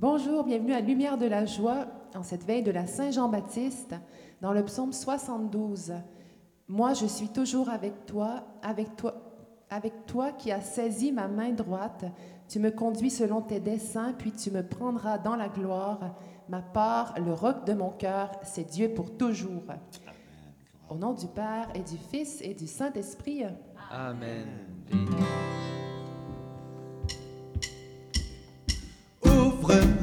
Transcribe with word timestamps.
Bonjour, 0.00 0.44
bienvenue 0.44 0.72
à 0.72 0.80
Lumière 0.80 1.18
de 1.18 1.26
la 1.26 1.44
joie 1.44 1.84
en 2.14 2.22
cette 2.22 2.46
veille 2.46 2.62
de 2.62 2.70
la 2.70 2.86
Saint-Jean-Baptiste 2.86 3.94
dans 4.40 4.54
le 4.54 4.64
psaume 4.64 4.94
72. 4.94 5.92
Moi, 6.68 6.94
je 6.94 7.04
suis 7.04 7.28
toujours 7.28 7.68
avec 7.68 8.06
toi, 8.06 8.44
avec 8.62 8.96
toi, 8.96 9.12
avec 9.68 10.06
toi 10.06 10.32
qui 10.32 10.52
as 10.52 10.62
saisi 10.62 11.12
ma 11.12 11.28
main 11.28 11.50
droite. 11.50 12.06
Tu 12.48 12.60
me 12.60 12.70
conduis 12.70 13.10
selon 13.10 13.42
tes 13.42 13.60
desseins, 13.60 14.14
puis 14.14 14.32
tu 14.32 14.50
me 14.50 14.66
prendras 14.66 15.18
dans 15.18 15.36
la 15.36 15.50
gloire. 15.50 16.16
Ma 16.48 16.62
part, 16.62 17.12
le 17.20 17.34
roc 17.34 17.66
de 17.66 17.74
mon 17.74 17.90
cœur, 17.90 18.30
c'est 18.42 18.70
Dieu 18.70 18.94
pour 18.94 19.18
toujours. 19.18 19.64
Au 20.88 20.94
nom 20.94 21.12
du 21.12 21.26
Père 21.26 21.68
et 21.74 21.82
du 21.82 21.98
Fils 21.98 22.40
et 22.40 22.54
du 22.54 22.66
Saint-Esprit. 22.66 23.42
Amen. 23.90 24.46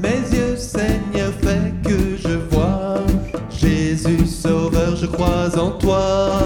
Mes 0.02 0.36
yeux, 0.36 0.58
Seigneur, 0.58 1.32
fais 1.42 1.74
que 1.84 2.18
je 2.18 2.36
vois. 2.52 3.00
Jésus 3.50 4.26
Sauveur, 4.26 4.96
je 4.96 5.06
crois 5.06 5.50
en 5.60 5.72
toi. 5.72 6.40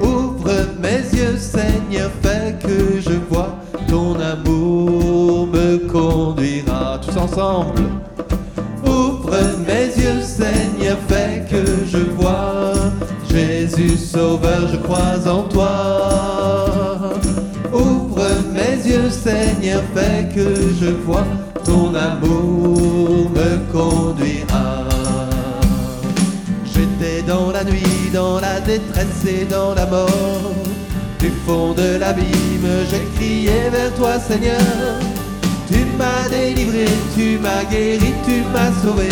Ouvre 0.00 0.50
mes 0.80 1.02
yeux, 1.16 1.36
Seigneur, 1.38 2.10
fais 2.22 2.56
que 2.60 3.00
je 3.00 3.18
vois. 3.30 3.56
Ton 3.88 4.18
amour 4.20 5.46
me 5.46 5.78
conduira. 5.88 7.00
Tous 7.04 7.16
ensemble. 7.16 7.82
Ouvre 8.84 9.38
mes 9.66 9.86
yeux, 10.02 10.22
Seigneur, 10.22 10.98
fais 11.08 11.44
que 11.50 11.64
je 11.86 11.98
vois. 12.16 12.72
Jésus 13.30 13.96
Sauveur, 13.96 14.68
je 14.70 14.76
crois 14.76 15.28
en 15.28 15.42
toi. 15.42 16.03
Fais 19.94 20.28
que 20.34 20.54
je 20.80 20.90
vois. 21.06 21.26
Ton 21.64 21.94
amour 21.94 23.30
me 23.30 23.72
conduira. 23.72 24.84
J'étais 26.64 27.22
dans 27.22 27.50
la 27.50 27.64
nuit, 27.64 28.10
dans 28.12 28.40
la 28.40 28.60
détresse 28.60 29.24
et 29.26 29.44
dans 29.44 29.74
la 29.74 29.86
mort. 29.86 30.54
Du 31.18 31.30
fond 31.46 31.72
de 31.72 31.96
l'abîme, 31.98 32.68
j'ai 32.90 33.04
crié 33.16 33.70
vers 33.70 33.92
toi, 33.94 34.18
Seigneur. 34.18 34.60
Tu 35.68 35.78
m'as 35.98 36.28
délivré, 36.28 36.86
tu 37.16 37.38
m'as 37.38 37.64
guéri, 37.70 38.12
tu 38.26 38.42
m'as 38.52 38.72
sauvé. 38.82 39.08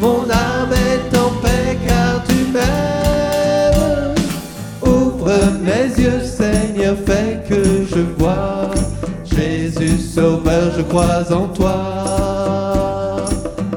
Mon 0.00 0.22
âme 0.30 0.72
est 0.72 1.16
en 1.16 1.30
paix 1.42 1.78
car 1.86 2.24
tu 2.24 2.46
m'aimes. 2.52 4.14
Ouvre 4.82 5.38
mes 5.62 6.02
yeux, 6.02 6.22
Seigneur, 6.24 6.96
fais 7.06 7.40
que 7.48 7.62
je 7.94 8.00
vois. 8.18 8.70
Jésus 9.80 10.12
Sauveur, 10.14 10.72
je 10.76 10.82
crois 10.82 11.32
en 11.32 11.46
toi. 11.48 13.24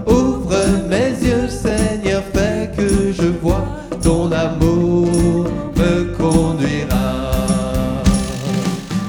Ouvre 0.06 0.54
mes 0.90 1.12
yeux, 1.26 1.48
Seigneur, 1.48 2.22
fais 2.34 2.70
que 2.76 3.14
je 3.14 3.28
vois. 3.42 3.64
Ton 4.02 4.30
amour 4.32 5.46
me 5.78 6.14
conduira. 6.18 8.04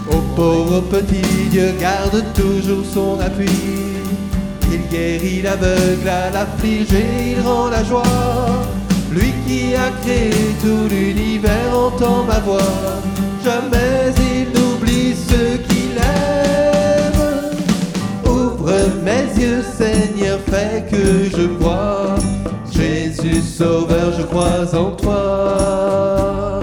Au 0.09 0.20
pauvre 0.36 0.83
petit 0.83 1.48
Dieu 1.51 1.75
garde 1.81 2.23
toujours 2.33 2.84
son 2.84 3.19
appui. 3.20 3.48
Il 4.70 4.89
guérit 4.89 5.42
l'aveugle, 5.42 6.08
à 6.08 6.31
l'affligé, 6.31 7.05
il 7.33 7.41
rend 7.41 7.70
la 7.70 7.83
joie. 7.83 8.03
Lui 9.11 9.33
qui 9.47 9.75
a 9.75 9.91
créé 10.03 10.31
tout 10.62 10.89
l'univers 10.89 11.77
entend 11.77 12.23
ma 12.23 12.39
voix. 12.39 13.01
Jamais 13.45 14.12
il 14.17 14.47
n'oublie 14.56 15.14
ceux 15.29 15.58
aime. 15.58 15.73
Ouvre 18.65 18.81
mes 19.05 19.43
yeux, 19.43 19.62
Seigneur, 19.77 20.39
fais 20.48 20.87
que 20.91 21.29
je 21.37 21.43
vois. 21.61 22.15
Jésus 22.73 23.43
Sauveur, 23.43 24.11
je 24.17 24.23
crois 24.23 24.75
en 24.75 24.92
toi. 24.92 26.63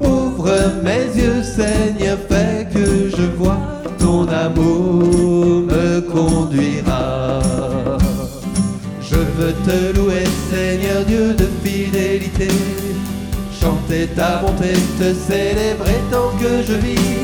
Ouvre 0.00 0.50
mes 0.82 1.04
yeux, 1.14 1.42
Seigneur, 1.42 2.16
fais 2.26 2.66
que 2.72 3.10
je 3.10 3.24
vois. 3.36 3.58
Ton 3.98 4.26
amour 4.28 5.66
me 5.70 6.00
conduira. 6.00 7.42
Je 9.02 9.16
veux 9.16 9.52
te 9.66 9.94
louer, 9.94 10.24
Seigneur 10.50 11.04
Dieu 11.06 11.34
de 11.34 11.48
fidélité. 11.62 12.48
Chanter 13.60 14.06
ta 14.16 14.38
bonté, 14.38 14.72
te 14.98 15.12
célébrer 15.12 16.00
tant 16.10 16.30
que 16.40 16.62
je 16.66 16.78
vis. 16.78 17.15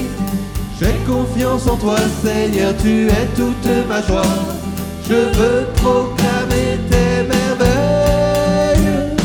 Confiance 1.06 1.66
en 1.66 1.76
toi, 1.76 1.96
Seigneur, 2.22 2.74
tu 2.80 3.06
es 3.06 3.26
toute 3.34 3.88
ma 3.88 4.00
joie. 4.02 4.22
Je 5.08 5.14
veux 5.14 5.66
proclamer 5.76 6.78
tes 6.90 7.22
merveilles. 7.28 9.16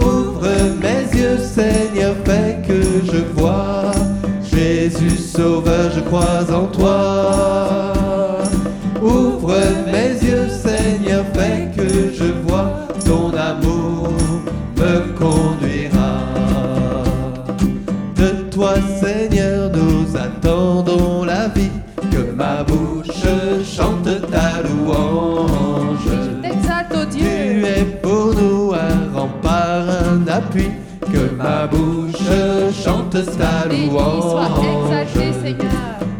Ouvre 0.00 0.48
mes 0.80 1.18
yeux, 1.18 1.38
Seigneur, 1.38 2.14
fais 2.24 2.58
que 2.66 2.82
je 3.06 3.18
vois. 3.36 3.92
Jésus 4.42 5.16
Sauveur, 5.16 5.90
je 5.94 6.00
crois 6.00 6.44
en 6.52 6.66
toi. 6.66 7.92
Ouvre 9.00 9.56
mes 9.86 10.28
yeux, 10.28 10.48
Seigneur, 10.48 11.24
fais 11.32 11.70
que 11.76 12.12
je 12.12 12.32
vois. 12.46 12.88
Ton 13.04 13.30
amour 13.36 14.08
me 14.76 15.12
conduira. 15.18 15.53
Attendons 20.44 21.24
la 21.24 21.48
vie. 21.48 21.70
Que 22.10 22.32
ma 22.32 22.62
bouche 22.62 23.64
chante 23.64 24.20
ta 24.30 24.62
louange. 24.62 25.98
Tu 27.10 27.64
es 27.64 27.84
pour 28.02 28.34
nous 28.34 28.72
un 28.72 29.18
rempart, 29.18 29.86
un 29.88 30.26
appui. 30.28 30.70
Que 31.00 31.34
ma 31.36 31.66
bouche 31.66 32.30
chante 32.72 33.12
ta 33.12 33.66
exalté, 33.66 33.86
louange. 33.88 35.06
Seigneur. 35.42 35.70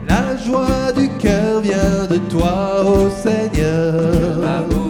La 0.09 0.37
joie 0.37 0.93
du 0.97 1.09
cœur 1.19 1.61
vient 1.61 2.07
de 2.09 2.19
toi, 2.29 2.85
ô 2.85 3.11
Seigneur. 3.11 4.39
Ma 4.43 4.63
bouche 4.63 4.84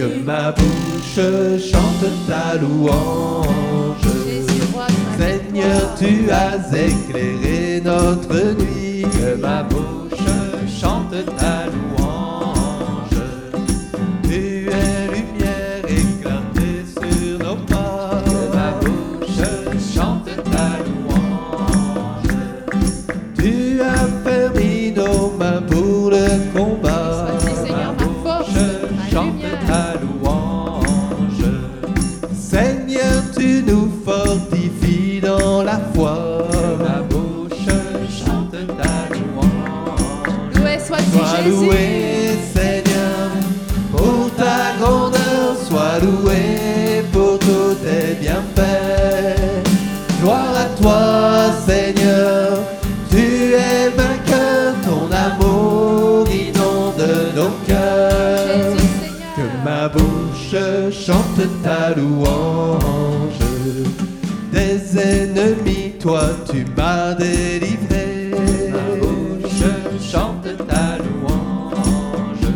Que 0.00 0.06
ma 0.24 0.50
bouche 0.52 1.60
chante 1.60 2.08
ta 2.26 2.56
louange. 2.56 3.44
Seigneur, 5.18 5.94
tu 5.98 6.30
as 6.30 6.74
éclairé 6.74 7.82
notre 7.84 8.54
nuit. 8.54 9.02
Que 9.02 9.36
ma 9.38 9.62
bouche 9.62 10.16
chante 10.80 11.22
ta 11.36 11.66
louange. 11.66 12.09
des 64.52 64.98
ennemis, 64.98 65.94
toi 66.00 66.22
tu 66.50 66.64
m'as 66.76 67.14
délivré. 67.14 68.30
Ma 68.72 68.96
bouche 69.00 69.64
chante 70.00 70.48
ta 70.68 70.98
louange. 70.98 72.46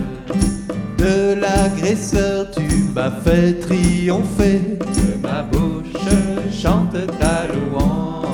De 0.98 1.40
l'agresseur, 1.40 2.50
tu 2.50 2.84
m'as 2.94 3.10
fait 3.24 3.60
triompher. 3.60 4.78
Que 4.78 5.22
ma 5.22 5.42
bouche 5.42 6.10
chante 6.52 6.96
ta 7.18 7.46
louange. 7.52 8.24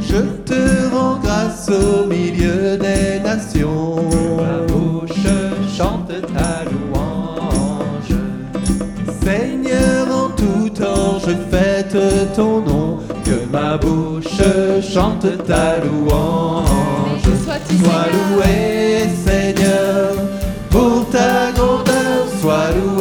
Je 0.00 0.20
te 0.44 0.94
rends 0.94 1.18
grâce 1.18 1.70
au 1.70 2.06
milieu 2.06 2.76
des 2.76 3.20
nations. 3.22 4.67
Ma 13.68 13.76
bouche 13.76 14.80
chante 14.80 15.36
ta 15.46 15.76
louange. 15.84 17.28
Sois 17.44 18.06
loué, 18.14 19.06
Seigneur, 19.26 20.12
pour 20.70 21.06
ta 21.10 21.52
grandeur. 21.54 22.20
Sois 22.40 22.70
loué 22.76 22.97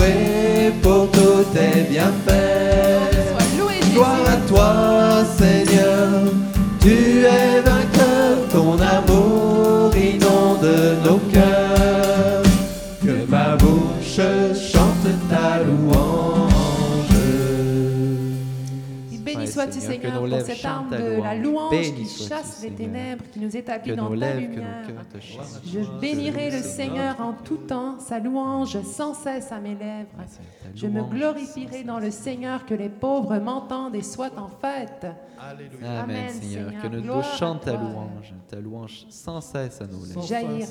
que 20.07 20.13
nos 20.13 20.19
pour 20.19 20.27
lèvres 20.27 20.45
cette 20.45 20.57
chantent 20.57 20.67
arme 20.71 20.89
ta 20.89 20.97
de 20.97 21.03
la 21.21 21.35
louange. 21.35 21.43
louange 21.43 21.71
Béni 21.71 22.03
qui 22.03 22.23
chasse 22.27 22.63
les 22.63 22.71
ténèbres, 22.71 23.23
qui 23.31 23.39
nous 23.39 23.49
Que 23.49 23.57
établit 23.57 23.91
nos 23.91 23.95
dans 23.95 24.09
ta 24.09 24.15
lèvres, 24.15 24.41
que 24.41 24.55
lumière. 24.55 24.81
nos 24.87 24.93
cœurs 24.93 25.07
te 25.09 25.19
chantent. 25.19 25.61
Je 25.65 25.79
bénirai 25.99 26.51
le 26.51 26.61
Seigneur 26.61 27.21
en 27.21 27.33
tout 27.33 27.57
temps, 27.57 27.99
sa 27.99 28.19
louange 28.19 28.81
sans 28.83 29.13
cesse 29.13 29.51
à 29.51 29.59
mes 29.59 29.75
lèvres. 29.75 30.09
Ta 30.17 30.69
Je 30.75 30.87
me 30.87 30.99
louange 30.99 31.09
glorifierai 31.11 31.83
dans 31.83 31.99
le 31.99 32.11
Seigneur, 32.11 32.65
que 32.65 32.73
les 32.73 32.89
pauvres 32.89 33.37
m'entendent 33.37 33.95
et 33.95 34.01
soient 34.03 34.31
en 34.37 34.47
fête. 34.47 35.07
Alléluia. 35.39 36.01
Amen, 36.01 36.15
Amen, 36.17 36.29
Seigneur. 36.29 36.65
Seigneur. 36.69 36.81
Que 36.81 36.87
notre 36.87 37.03
Gloire 37.03 37.17
bouche 37.19 37.33
à 37.33 37.37
chante 37.37 37.61
ta 37.65 37.73
louange, 37.73 38.33
ta 38.49 38.59
louange 38.59 39.05
sans 39.09 39.39
cesse 39.41 39.81
à 39.81 39.85
nos 39.87 40.03
lèvres. 40.05 40.21
Jaillir 40.23 40.67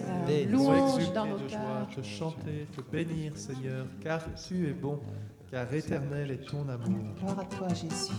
louange 0.50 1.12
dans 1.12 1.27
nos 1.27 1.37
cœurs. 1.39 1.89
te 1.94 2.03
chanter, 2.03 2.67
te 2.75 2.81
bénir, 2.81 3.32
Seigneur, 3.37 3.87
car 4.03 4.21
tu 4.35 4.69
es 4.69 4.73
bon, 4.73 4.99
car 5.50 5.73
éternel 5.73 6.32
est 6.32 6.44
ton 6.50 6.69
amour. 6.69 7.15
Gloire 7.21 7.39
à 7.41 7.44
toi, 7.44 7.69
Jésus. 7.69 8.12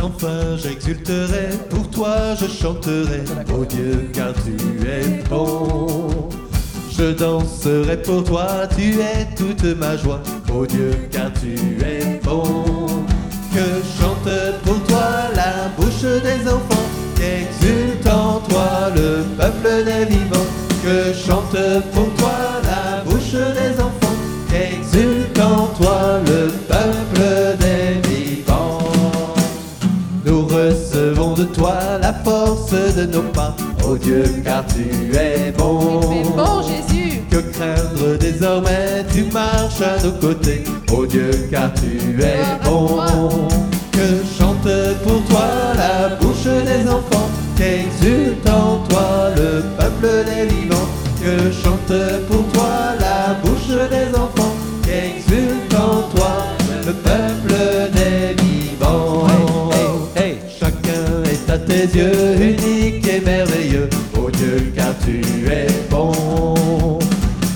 Sans 0.00 0.08
fin 0.18 0.56
j'exulterai, 0.56 1.50
pour 1.68 1.90
toi 1.90 2.34
je 2.40 2.46
chanterai, 2.46 3.22
ô 3.54 3.66
Dieu, 3.66 4.08
car 4.14 4.32
tu 4.32 4.56
es 4.88 5.22
bon. 5.28 6.10
Je 6.90 7.12
danserai 7.12 7.98
pour 7.98 8.24
toi, 8.24 8.46
tu 8.74 8.98
es 8.98 9.28
toute 9.36 9.62
ma 9.76 9.98
joie, 9.98 10.22
ô 10.54 10.64
Dieu, 10.64 10.92
car 11.10 11.30
tu 11.34 11.52
es 11.84 12.18
bon. 12.24 12.86
Que 13.52 13.66
chante 13.98 14.32
pour 14.64 14.82
toi 14.84 15.28
la 15.36 15.68
bouche 15.76 16.00
des 16.22 16.48
enfants, 16.48 16.88
qu'exulte 17.16 18.06
en 18.06 18.40
toi 18.48 18.90
le 18.96 19.24
peuple 19.36 19.84
des 19.84 20.06
vivants. 20.06 20.50
Que 20.82 21.12
chante 21.12 21.58
pour 21.92 22.08
toi 22.14 22.38
la 22.64 23.04
bouche 23.04 23.32
des 23.32 23.78
enfants, 23.78 24.16
qu'exulte 24.48 25.38
en 25.38 25.66
toi 25.78 26.20
le 26.26 26.48
peuple 26.66 27.09
force 32.70 32.94
de 32.94 33.06
nos 33.06 33.22
pas, 33.32 33.54
ô 33.84 33.96
Dieu, 33.96 34.22
car 34.44 34.64
tu 34.66 35.16
es 35.16 35.52
bon. 35.56 36.00
Tu 36.00 36.18
es 36.18 36.24
bon, 36.36 36.62
Jésus. 36.62 37.20
Que 37.30 37.38
craindre 37.38 38.18
désormais, 38.18 39.04
tu 39.12 39.24
marches 39.32 39.82
à 39.82 40.02
nos 40.04 40.12
côtés, 40.12 40.64
ô 40.92 41.06
Dieu, 41.06 41.30
car 41.50 41.72
tu 41.74 42.20
es 42.22 42.64
bon. 42.64 43.00
Que 43.92 44.22
chante 44.38 44.68
pour 45.02 45.22
toi 45.28 45.48
la 45.76 46.16
bouche 46.16 46.44
des 46.44 46.88
enfants, 46.88 47.28
qu'exulte 47.56 48.48
en 48.48 48.78
toi 48.88 49.30
le 49.36 49.62
peuple 49.76 50.24
des 50.26 50.46
vivants. 50.54 50.88
Que 51.20 51.52
chante 51.52 51.92
pour 52.28 52.29
yeux 61.94 62.36
unique 62.40 63.06
et 63.06 63.20
merveilleux, 63.20 63.88
ô 64.16 64.30
Dieu, 64.30 64.72
car 64.74 64.94
tu 65.04 65.20
es 65.50 65.66
bon. 65.90 66.98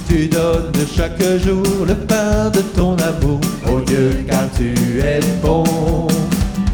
Tu 0.08 0.28
donnes 0.28 0.72
chaque 0.96 1.22
jour 1.44 1.86
le 1.86 1.94
pain 1.94 2.50
de 2.50 2.60
ton 2.60 2.96
amour, 2.96 3.40
ô 3.68 3.80
Dieu, 3.80 4.24
car 4.28 4.48
tu 4.56 5.00
es 5.00 5.20
bon. 5.42 5.64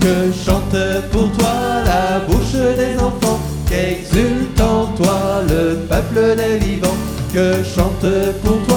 Que 0.00 0.32
chante 0.44 0.76
pour 1.10 1.30
toi 1.32 1.82
la 1.84 2.20
bouche 2.26 2.52
des 2.52 2.98
enfants, 2.98 3.40
qu'exulte 3.68 4.60
en 4.60 4.86
toi 4.96 5.42
le 5.48 5.76
peuple 5.88 6.36
des 6.36 6.58
vivants. 6.64 6.96
Que 7.32 7.62
chante 7.62 8.06
pour 8.42 8.58
toi 8.66 8.69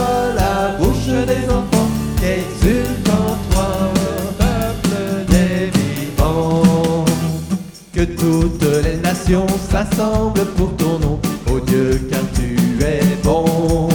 nations 9.23 9.47
s'assemblent 9.69 10.45
pour 10.57 10.75
ton 10.75 10.99
nom, 10.99 11.19
ô 11.51 11.59
Dieu, 11.59 12.01
car 12.09 12.21
tu 12.35 12.57
es 12.83 13.01
bon. 13.23 13.89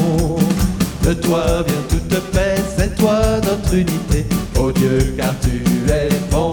De 1.02 1.12
toi 1.14 1.62
vient 1.66 1.82
toute 1.88 2.20
paix, 2.32 2.56
c'est 2.76 2.94
toi 2.96 3.19
notre 3.42 3.75
unité, 3.75 4.26
ô 4.58 4.70
Dieu, 4.72 5.14
car 5.16 5.34
tu 5.40 5.62
es 5.90 6.08
bon. 6.30 6.52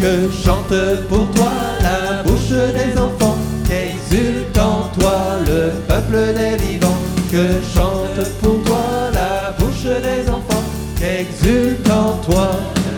Que 0.00 0.30
chante 0.44 0.74
pour 1.08 1.26
toi 1.30 1.52
la 1.80 2.22
bouche 2.22 2.50
des 2.50 2.98
enfants, 2.98 3.36
qu'exulte 3.68 4.58
en 4.58 4.88
toi 4.98 5.16
le 5.46 5.70
peuple 5.88 6.34
des 6.36 6.56
vivants. 6.64 6.98
Que 7.30 7.60
chante 7.74 8.28
pour 8.40 8.62
toi 8.64 9.10
la 9.12 9.52
bouche 9.58 9.84
des 9.84 10.28
enfants, 10.30 10.64
qu'exulte 10.98 11.90
en 11.90 12.16
toi 12.24 12.50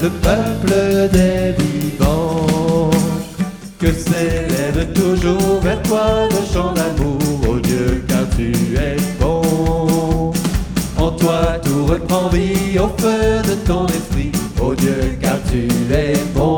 le 0.02 0.10
peuple 0.10 1.10
des 1.12 1.52
vivants. 1.52 1.75
Que 3.86 3.92
s'élève 3.92 4.92
toujours 4.94 5.60
vers 5.62 5.80
toi 5.82 6.26
le 6.28 6.52
chant 6.52 6.72
d'amour, 6.72 7.20
ô 7.48 7.60
Dieu, 7.60 8.04
car 8.08 8.28
tu 8.36 8.50
es 8.76 8.96
bon. 9.20 10.32
En 10.96 11.12
toi 11.12 11.58
tout 11.64 11.86
reprend 11.86 12.28
vie 12.30 12.80
au 12.80 12.88
feu 13.00 13.42
de 13.48 13.54
ton 13.64 13.86
esprit, 13.86 14.32
ô 14.60 14.74
Dieu, 14.74 15.16
car 15.22 15.38
tu 15.48 15.68
es 15.94 16.14
bon. 16.34 16.55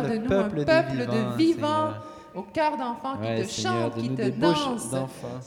Faire 0.00 0.10
de 0.10 0.16
nous 0.18 0.32
un 0.32 0.48
peuple 0.48 1.06
de 1.06 1.36
vivants, 1.36 1.92
au 2.36 2.42
cœur 2.42 2.76
d'enfants 2.76 3.16
qui 3.16 3.42
te 3.42 3.48
Seigneur, 3.48 3.90
chantent, 3.90 4.02
qui 4.02 4.10
te 4.10 4.28
dansent. 4.28 4.94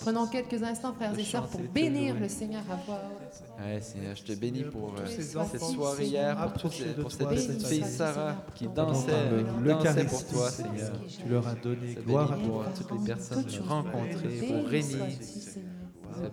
Prenons 0.02 0.28
quelques 0.28 0.62
instants, 0.64 0.94
frères 0.94 1.18
et 1.18 1.24
sœurs, 1.24 1.48
pour 1.48 1.62
bénir 1.62 2.16
le 2.20 2.28
Seigneur 2.28 2.64
à 2.70 2.76
voix 2.84 2.96
haute. 2.96 3.64
Ouais, 3.64 3.80
Seigneur, 3.80 4.16
je 4.16 4.24
te 4.24 4.34
bénis 4.34 4.64
pour 4.64 4.96
euh, 4.98 5.06
cette 5.06 5.62
soirée 5.62 6.06
hier, 6.06 6.54
pour, 6.54 6.72
cette 6.74 7.30
petite 7.30 7.66
fille 7.66 7.82
Béni 7.82 7.92
Sarah 7.92 8.36
qui 8.56 8.68
dansait, 8.68 9.12
pour 9.12 9.60
le, 9.62 9.74
qui 9.76 9.84
dansait 9.84 10.06
pour 10.06 10.26
toi, 10.28 10.50
Seigneur. 10.50 10.92
Tu 11.08 11.30
leur 11.30 11.48
as 11.48 11.56
donné 11.56 11.94
Ça 11.94 12.02
gloire 12.02 12.32
à 12.32 12.36
bénit 12.36 12.48
pour 12.48 12.64
toi. 12.64 12.74
toutes 12.76 13.00
les 13.00 13.06
personnes 13.06 13.46
rencontrées, 13.68 14.48
pour 14.48 14.68
Rémi. 14.68 14.96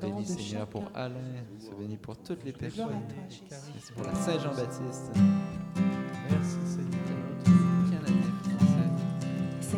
bénit, 0.01 0.23
de 0.23 0.29
Seigneur, 0.29 0.67
pour. 0.69 0.85
Alain. 0.95 1.15
Ça 1.59 1.71
bénit 1.79 1.97
pour 1.99 2.17
toutes 2.17 2.45
les 2.45 2.53
personnes. 2.53 3.03
pour 3.95 4.07
la 4.07 4.15
Saint-Jean-Baptiste. 4.15 5.13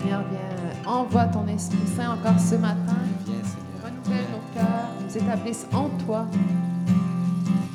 Seigneur, 0.01 0.23
viens, 0.31 0.93
envoie 0.93 1.25
ton 1.27 1.47
Esprit 1.49 1.87
Saint 1.97 2.13
encore 2.13 2.39
ce 2.39 2.55
matin. 2.55 2.97
Viens, 3.27 3.35
Seigneur. 3.37 3.85
Renouvelle 3.85 4.27
nos 4.31 4.55
cœurs, 4.55 4.91
nous 5.03 5.17
établisse 5.17 5.67
en 5.73 5.89
toi. 6.05 6.27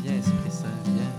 Viens, 0.04 0.14
Esprit 0.14 0.52
Saint, 0.52 0.68
viens. 0.86 1.14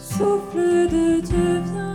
Souffle 0.00 0.88
de 0.88 1.20
Dieu, 1.20 1.62
viens, 1.72 1.87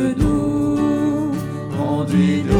guide-nous, 0.00 1.32
conduis-nous, 1.76 2.59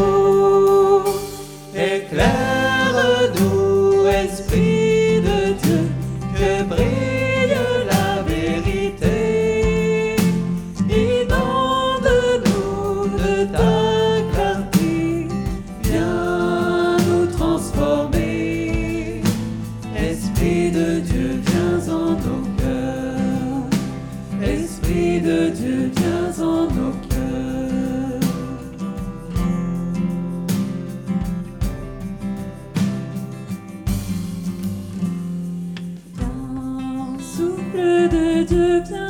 de 38.51 38.81
Dieu, 38.81 39.10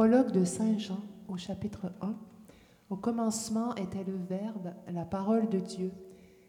prologue 0.00 0.32
de 0.32 0.46
Saint 0.46 0.78
Jean, 0.78 1.02
au 1.28 1.36
chapitre 1.36 1.92
1, 2.00 2.14
au 2.88 2.96
commencement 2.96 3.74
était 3.74 4.02
le 4.02 4.16
Verbe, 4.16 4.72
la 4.90 5.04
parole 5.04 5.50
de 5.50 5.58
Dieu. 5.58 5.92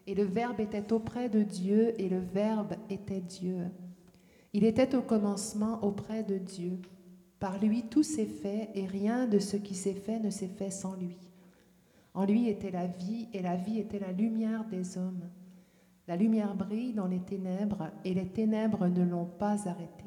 Et 0.06 0.14
le 0.14 0.24
Verbe 0.24 0.58
était 0.60 0.90
auprès 0.90 1.28
de 1.28 1.42
Dieu, 1.42 1.92
et 2.00 2.08
le 2.08 2.18
Verbe 2.18 2.72
était 2.88 3.20
Dieu. 3.20 3.58
Il 4.54 4.64
était 4.64 4.94
au 4.94 5.02
commencement 5.02 5.84
auprès 5.84 6.22
de 6.22 6.38
Dieu. 6.38 6.80
Par 7.40 7.58
lui 7.58 7.82
tout 7.82 8.02
s'est 8.02 8.24
fait, 8.24 8.70
et 8.74 8.86
rien 8.86 9.26
de 9.26 9.38
ce 9.38 9.58
qui 9.58 9.74
s'est 9.74 9.92
fait 9.92 10.18
ne 10.18 10.30
s'est 10.30 10.48
fait 10.48 10.70
sans 10.70 10.96
lui. 10.96 11.18
En 12.14 12.24
lui 12.24 12.48
était 12.48 12.70
la 12.70 12.86
vie, 12.86 13.28
et 13.34 13.42
la 13.42 13.56
vie 13.56 13.80
était 13.80 13.98
la 13.98 14.12
lumière 14.12 14.64
des 14.64 14.96
hommes. 14.96 15.28
La 16.08 16.16
lumière 16.16 16.54
brille 16.54 16.94
dans 16.94 17.06
les 17.06 17.20
ténèbres, 17.20 17.90
et 18.06 18.14
les 18.14 18.28
ténèbres 18.28 18.86
ne 18.88 19.04
l'ont 19.04 19.28
pas 19.38 19.68
arrêtée. 19.68 20.01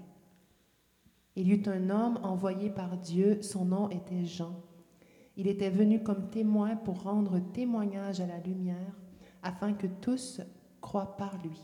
Il 1.36 1.48
y 1.48 1.51
eut 1.51 1.68
un 1.68 1.89
homme 1.89 2.18
envoyé 2.24 2.70
par 2.70 2.98
Dieu, 2.98 3.42
son 3.42 3.65
nom 3.65 3.89
était 3.89 4.25
Jean. 4.25 4.56
Il 5.36 5.48
était 5.48 5.70
venu 5.70 6.01
comme 6.01 6.30
témoin 6.30 6.77
pour 6.77 7.04
rendre 7.04 7.39
témoignage 7.39 8.22
à 8.22 8.25
la 8.25 8.39
lumière, 8.39 8.96
afin 9.44 9.74
que 9.74 9.88
tous 9.88 10.39
croient 10.80 11.18
par 11.18 11.38
lui. 11.44 11.62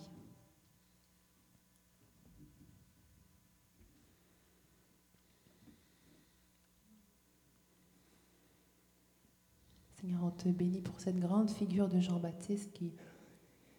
Seigneur, 10.02 10.24
on 10.24 10.32
te 10.32 10.50
bénit 10.50 10.82
pour 10.82 11.00
cette 11.00 11.20
grande 11.20 11.50
figure 11.50 11.88
de 11.88 12.00
Jean-Baptiste 12.00 12.74
qui, 12.74 12.92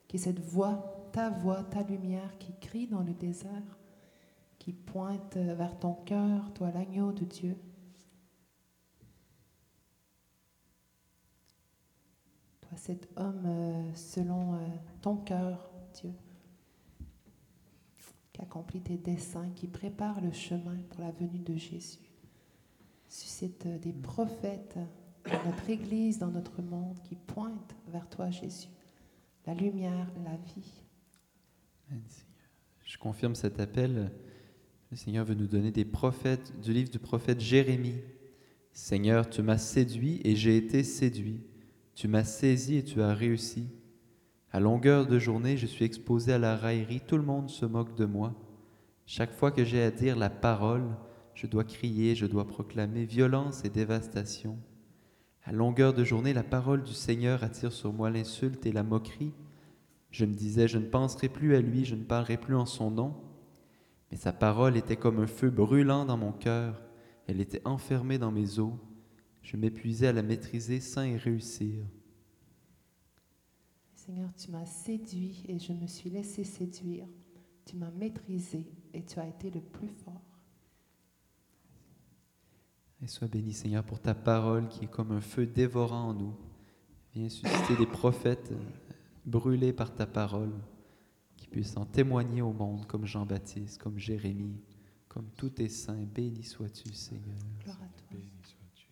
qui 0.09 0.17
est 0.17 0.21
cette 0.21 0.39
voix, 0.39 1.11
ta 1.13 1.29
voix, 1.29 1.65
ta 1.65 1.83
lumière 1.83 2.39
qui 2.39 2.55
crie 2.61 2.87
dans 2.87 3.03
le 3.03 3.13
désert 3.13 3.82
qui 4.63 4.73
pointe 4.73 5.37
vers 5.37 5.77
ton 5.77 5.93
cœur, 5.93 6.53
toi 6.55 6.71
l'agneau 6.71 7.11
de 7.11 7.25
Dieu. 7.25 7.57
Toi 12.61 12.77
cet 12.77 13.09
homme 13.17 13.43
euh, 13.45 13.95
selon 13.97 14.55
euh, 14.55 14.59
ton 15.01 15.17
cœur, 15.17 15.69
Dieu, 15.95 16.13
qui 18.33 18.41
accomplit 18.41 18.81
tes 18.81 18.97
desseins, 18.97 19.51
qui 19.51 19.67
prépare 19.67 20.21
le 20.21 20.31
chemin 20.31 20.77
pour 20.91 21.01
la 21.01 21.11
venue 21.11 21.41
de 21.41 21.57
Jésus. 21.57 22.13
Suscite 23.09 23.67
euh, 23.67 23.79
des 23.79 23.93
prophètes 23.93 24.79
dans 25.25 25.45
notre 25.45 25.71
Église, 25.71 26.21
dans 26.21 26.31
notre 26.31 26.63
monde, 26.63 27.01
qui 27.03 27.17
pointent 27.17 27.75
vers 27.89 28.09
toi, 28.09 28.31
Jésus, 28.31 28.69
la 29.45 29.55
lumière, 29.55 30.07
la 30.25 30.37
vie. 30.37 30.85
Je 32.85 32.97
confirme 32.97 33.35
cet 33.35 33.59
appel. 33.59 34.13
Le 34.93 34.99
Seigneur 34.99 35.25
veut 35.25 35.35
nous 35.35 35.47
donner 35.47 35.71
des 35.71 35.87
prophètes 35.87 36.53
du 36.61 36.75
livre 36.75 36.91
du 36.91 36.99
prophète 36.99 37.41
Jérémie. 37.41 38.03
Seigneur, 38.75 39.31
tu 39.31 39.41
m'as 39.41 39.57
séduit 39.57 40.21
et 40.23 40.37
j'ai 40.37 40.55
été 40.59 40.85
séduit. 40.85 41.41
Tu 41.95 42.09
m'as 42.09 42.25
saisi 42.25 42.77
et 42.77 42.85
tu 42.85 43.01
as 43.01 43.15
réussi. 43.15 43.71
À 44.51 44.61
longueur 44.61 45.07
de 45.07 45.19
journée, 45.19 45.57
je 45.57 45.65
suis 45.65 45.87
exposé 45.87 46.35
à 46.35 46.39
la 46.39 46.57
raillerie. 46.57 47.01
Tout 47.01 47.17
le 47.17 47.23
monde 47.23 47.49
se 47.49 47.65
moque 47.65 47.97
de 47.97 48.05
moi. 48.05 48.35
Chaque 49.07 49.33
fois 49.33 49.51
que 49.51 49.65
j'ai 49.65 49.83
à 49.83 49.91
dire 49.91 50.15
la 50.15 50.29
parole, 50.29 50.95
je 51.33 51.47
dois 51.47 51.65
crier, 51.65 52.15
je 52.15 52.27
dois 52.27 52.47
proclamer 52.47 53.07
violence 53.07 53.65
et 53.65 53.71
dévastation. 53.71 54.59
À 55.43 55.53
longueur 55.53 55.95
de 55.95 56.05
journée, 56.05 56.35
la 56.35 56.43
parole 56.43 56.83
du 56.83 56.93
Seigneur 56.93 57.43
attire 57.45 57.73
sur 57.73 57.95
moi 57.95 58.11
l'insulte 58.11 58.67
et 58.67 58.73
la 58.73 58.83
moquerie. 58.83 59.33
Je 60.11 60.27
me 60.27 60.35
disais, 60.35 60.69
je 60.69 60.77
ne 60.77 60.85
penserai 60.85 61.31
plus 61.31 61.57
à 61.57 61.63
lui, 61.63 61.87
je 61.87 61.95
ne 61.95 62.05
parlerai 62.05 62.37
plus 62.37 62.57
en 62.57 62.67
son 62.67 62.91
nom. 62.91 63.15
Mais 64.13 64.19
sa 64.19 64.35
parole 64.35 64.77
était 64.77 64.99
comme 64.99 65.21
un 65.21 65.27
feu 65.27 65.49
brûlant 65.49 66.05
dans 66.05 66.19
mon 66.19 66.33
cœur, 66.33 66.83
elle 67.27 67.41
était 67.41 67.67
enfermée 67.67 68.19
dans 68.19 68.31
mes 68.31 68.59
os. 68.59 68.75
Je 69.41 69.57
m'épuisais 69.57 70.09
à 70.09 70.13
la 70.13 70.23
maîtriser 70.23 70.81
sans 70.81 71.03
y 71.03 71.17
réussir. 71.17 71.83
Seigneur, 73.95 74.29
tu 74.37 74.51
m'as 74.51 74.67
séduit 74.67 75.43
et 75.49 75.59
je 75.59 75.73
me 75.73 75.87
suis 75.87 76.11
laissé 76.11 76.45
séduire. 76.45 77.07
Tu 77.65 77.77
m'as 77.77 77.91
maîtrisé 77.91 78.67
et 78.93 79.03
tu 79.03 79.19
as 79.19 79.27
été 79.27 79.51
le 79.51 79.63
plus 79.63 79.89
fort. 79.89 80.21
Et 83.01 83.07
sois 83.07 83.29
béni, 83.29 83.55
Seigneur, 83.55 83.83
pour 83.83 83.99
ta 83.99 84.15
parole 84.15 84.69
qui 84.69 84.85
est 84.85 84.91
comme 84.91 85.13
un 85.13 85.23
feu 85.23 85.47
dévorant 85.47 86.11
en 86.11 86.15
nous. 86.15 86.35
Viens 87.15 87.31
susciter 87.31 87.77
des 87.79 87.87
prophètes 87.87 88.53
brûlés 89.25 89.73
par 89.73 89.95
ta 89.95 90.05
parole, 90.05 90.53
puissent 91.53 91.77
en 91.77 91.85
témoigner 91.85 92.41
au 92.43 92.53
monde, 92.53 92.87
comme 92.87 93.05
Jean-Baptiste, 93.05 93.81
comme 93.81 93.99
Jérémie, 93.99 94.59
comme 95.07 95.29
tous 95.37 95.51
tes 95.51 95.69
saints. 95.69 96.07
Béni 96.15 96.43
sois-tu, 96.43 96.93
Seigneur. 96.95 97.39
Gloire 97.63 97.77
à 97.77 97.87
toi. 97.87 98.07
Béni 98.11 98.31
sois-tu. 98.43 98.89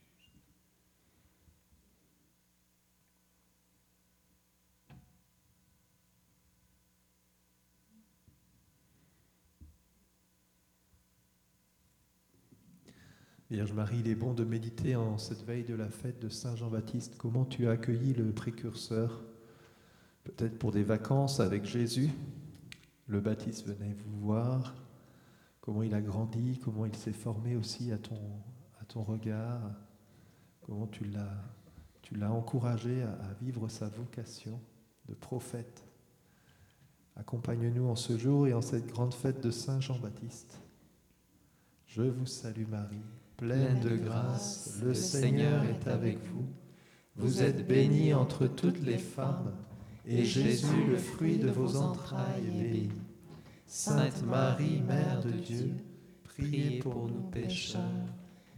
Vierge 13.51 13.73
Marie, 13.73 14.01
il 14.01 14.09
est 14.09 14.15
bon 14.15 14.35
de 14.35 14.45
méditer 14.45 14.95
en 14.95 15.17
cette 15.19 15.43
veille 15.45 15.65
de 15.65 15.75
la 15.75 15.89
fête 15.89 16.21
de 16.21 16.29
Saint 16.29 16.55
Jean-Baptiste. 16.55 17.17
Comment 17.17 17.47
tu 17.47 17.67
as 17.67 17.71
accueilli 17.71 18.13
le 18.13 18.31
précurseur? 18.33 19.25
Peut-être 20.25 20.59
pour 20.59 20.71
des 20.71 20.85
vacances 20.85 21.41
avec 21.41 21.65
Jésus? 21.65 22.11
Le 23.11 23.21
Baptiste 23.21 23.67
venait 23.67 23.93
vous 23.93 24.21
voir. 24.21 24.73
Comment 25.61 25.83
il 25.83 25.95
a 25.95 26.01
grandi, 26.01 26.61
comment 26.63 26.87
il 26.87 26.95
s'est 26.95 27.13
formé 27.13 27.57
aussi 27.57 27.91
à 27.91 27.99
ton, 27.99 28.21
à 28.81 28.85
ton 28.85 29.03
regard. 29.03 29.61
Comment 30.63 30.87
tu 30.87 31.05
l'as, 31.07 31.43
tu 32.03 32.15
l'as 32.15 32.31
encouragé 32.31 33.03
à, 33.03 33.11
à 33.11 33.35
vivre 33.41 33.69
sa 33.69 33.89
vocation 33.89 34.61
de 35.09 35.15
prophète. 35.15 35.85
Accompagne-nous 37.17 37.89
en 37.89 37.97
ce 37.97 38.17
jour 38.17 38.47
et 38.47 38.55
en 38.55 38.63
cette 38.63 38.87
grande 38.87 39.13
fête 39.13 39.43
de 39.43 39.51
Saint 39.51 39.81
Jean-Baptiste. 39.81 40.61
Je 41.89 42.03
vous 42.03 42.27
salue 42.27 42.69
Marie, 42.69 43.03
pleine 43.37 43.81
de 43.81 43.97
grâce, 43.97 44.79
le 44.85 44.95
Seigneur 44.95 45.65
est 45.65 45.89
avec 45.89 46.25
vous. 46.27 46.47
Vous 47.17 47.43
êtes 47.43 47.67
bénie 47.67 48.15
entre 48.15 48.47
toutes 48.47 48.81
les 48.81 48.99
femmes, 48.99 49.53
et 50.07 50.25
Jésus, 50.25 50.85
le 50.89 50.97
fruit 50.97 51.39
de 51.39 51.51
vos 51.51 51.77
entrailles, 51.77 52.45
est 52.47 52.63
béni. 52.63 52.89
Sainte 53.67 54.23
Marie, 54.25 54.81
Mère 54.81 55.21
de 55.23 55.31
Dieu, 55.31 55.73
priez 56.25 56.79
pour 56.81 57.07
nous 57.07 57.21
pécheurs, 57.31 57.81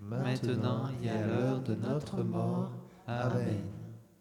maintenant 0.00 0.88
et 1.02 1.10
à 1.10 1.26
l'heure 1.26 1.60
de 1.62 1.74
notre 1.74 2.22
mort. 2.22 2.70
Amen. 3.06 3.58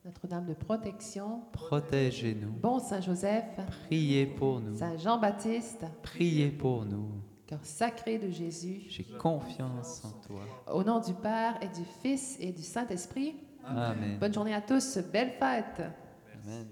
Notre-Dame 0.04 0.48
de 0.48 0.54
protection, 0.56 1.42
Protégez-nous. 1.54 2.52
bon 2.54 2.80
Saint 2.80 3.02
Joseph, 3.02 3.46
Priez 3.86 4.26
pour 4.26 4.60
nous. 4.60 4.76
Saint 4.76 4.98
Jean-Baptiste, 4.98 5.86
Priez 6.02 6.50
pour 6.50 6.86
nous. 6.86 7.08
cœur 7.46 7.60
sacré 7.64 8.18
de 8.18 8.30
Jésus, 8.32 8.82
J'ai 8.90 9.04
confiance 9.04 10.04
en 10.04 10.12
toi. 10.28 10.42
au 10.74 10.84
nom 10.84 11.00
du 11.00 11.14
Père 11.14 11.60
et 11.62 11.68
du 11.68 11.86
Fils 12.02 12.36
et 12.40 12.52
du 12.52 12.64
Saint-Esprit, 12.64 13.36
Amen. 13.64 14.18
bonne 14.20 14.34
journée 14.34 14.56
à 14.56 14.62
tous, 14.62 14.98
belle 15.14 15.34
fête. 15.40 15.82
Amen. 16.44 16.66